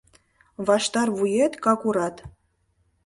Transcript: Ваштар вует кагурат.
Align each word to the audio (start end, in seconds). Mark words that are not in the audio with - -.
Ваштар 0.67 1.07
вует 1.17 1.53
кагурат. 1.63 2.15